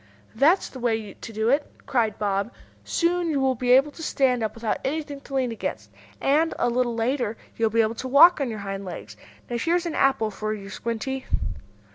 "That's 0.33 0.67
the 0.67 0.79
way 0.79 1.13
to 1.13 1.31
do 1.31 1.49
it!" 1.49 1.71
cried 1.85 2.17
Bob. 2.17 2.51
"Soon 2.83 3.29
you 3.29 3.39
will 3.39 3.53
be 3.53 3.69
able 3.73 3.91
to 3.91 4.01
stand 4.01 4.41
up 4.41 4.55
without 4.55 4.79
anything 4.83 5.21
to 5.21 5.35
lean 5.35 5.51
against. 5.51 5.91
And, 6.19 6.55
a 6.57 6.71
little 6.71 6.95
later, 6.95 7.37
you 7.55 7.65
will 7.65 7.69
be 7.69 7.81
able 7.83 7.93
to 7.93 8.07
walk 8.07 8.41
on 8.41 8.49
your 8.49 8.57
hind 8.65 8.83
legs. 8.83 9.15
Now 9.47 9.59
here's 9.59 9.85
an 9.85 9.93
apple 9.93 10.31
for 10.31 10.55
you, 10.55 10.71
Squinty!" 10.71 11.27